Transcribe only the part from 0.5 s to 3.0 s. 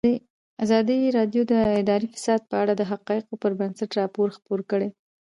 ازادي راډیو د اداري فساد په اړه د